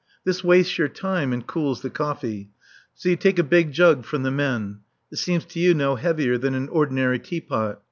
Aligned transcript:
This 0.23 0.43
wastes 0.43 0.79
your 0.79 0.87
time 0.87 1.31
and 1.31 1.45
cools 1.45 1.83
the 1.83 1.91
coffee. 1.91 2.49
So 2.95 3.09
you 3.09 3.15
take 3.15 3.37
a 3.37 3.43
big 3.43 3.71
jug 3.71 4.03
from 4.03 4.23
the 4.23 4.31
men. 4.31 4.79
It 5.11 5.17
seems 5.19 5.45
to 5.45 5.59
you 5.59 5.75
no 5.75 5.95
heavier 5.95 6.39
than 6.39 6.55
an 6.55 6.69
ordinary 6.69 7.19
teapot. 7.19 7.79